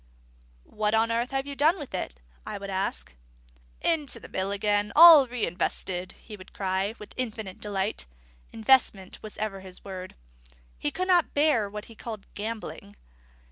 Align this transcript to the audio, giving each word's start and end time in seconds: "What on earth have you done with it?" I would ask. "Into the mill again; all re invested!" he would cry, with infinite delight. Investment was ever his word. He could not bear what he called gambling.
"What 0.63 0.95
on 0.95 1.11
earth 1.11 1.29
have 1.29 1.45
you 1.45 1.55
done 1.55 1.77
with 1.77 1.93
it?" 1.93 2.15
I 2.43 2.57
would 2.57 2.71
ask. 2.71 3.13
"Into 3.81 4.19
the 4.19 4.27
mill 4.29 4.51
again; 4.51 4.91
all 4.95 5.27
re 5.27 5.45
invested!" 5.45 6.13
he 6.13 6.35
would 6.35 6.53
cry, 6.53 6.95
with 6.97 7.13
infinite 7.17 7.59
delight. 7.61 8.07
Investment 8.51 9.21
was 9.21 9.37
ever 9.37 9.59
his 9.59 9.85
word. 9.85 10.15
He 10.79 10.89
could 10.89 11.07
not 11.07 11.35
bear 11.35 11.69
what 11.69 11.85
he 11.85 11.93
called 11.93 12.25
gambling. 12.33 12.95